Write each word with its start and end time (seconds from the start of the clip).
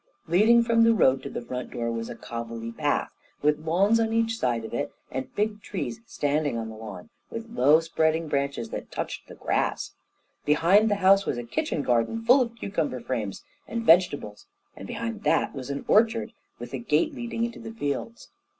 Leading 0.27 0.63
from 0.63 0.81
the 0.83 0.95
road 0.95 1.21
to 1.21 1.29
the 1.29 1.43
front 1.43 1.69
door 1.69 1.91
was 1.91 2.09
a 2.09 2.15
cobbly 2.15 2.71
path, 2.71 3.11
with 3.43 3.59
lawns 3.59 3.99
on 3.99 4.11
each 4.13 4.35
side 4.39 4.65
of 4.65 4.73
it, 4.73 4.91
and 5.11 5.35
big 5.35 5.61
trees 5.61 5.99
standing 6.07 6.57
on 6.57 6.69
the 6.69 6.75
lawns, 6.75 7.11
with 7.29 7.47
low 7.51 7.79
spreading 7.81 8.27
branches 8.27 8.71
that 8.71 8.89
touched 8.91 9.27
the 9.27 9.35
grass. 9.35 9.91
Behind 10.43 10.89
the 10.89 10.95
house 11.05 11.27
was 11.27 11.37
a 11.37 11.43
kitchen 11.43 11.83
garden 11.83 12.23
full 12.25 12.41
of 12.41 12.55
cucumber 12.55 12.99
frames 12.99 13.43
and 13.67 13.85
vegetables, 13.85 14.47
and 14.75 14.87
behind 14.87 15.21
that 15.21 15.53
was 15.53 15.69
an 15.69 15.85
orchard, 15.87 16.33
with 16.57 16.73
a 16.73 16.79
gate 16.79 17.13
leading 17.13 17.43
into 17.45 17.59
the 17.59 17.69
fields. 17.71 18.31